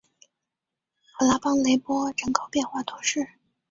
[1.19, 3.33] 普拉邦雷波人口变化图示